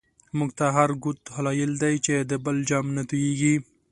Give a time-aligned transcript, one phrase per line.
[0.37, 3.55] مونږ ته هر گوت هلایل دی، چی د بل جام نه توییږی